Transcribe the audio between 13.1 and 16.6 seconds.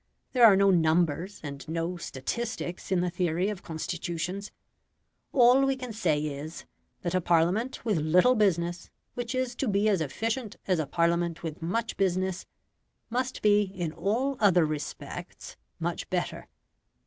must be in all other respects much better.